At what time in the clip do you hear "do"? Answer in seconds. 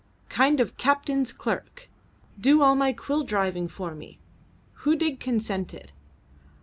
2.39-2.63